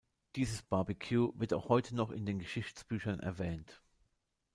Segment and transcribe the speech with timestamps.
[0.35, 3.83] Dieses Barbecue wird auch heute noch in den Geschichtsbüchern erwähnt.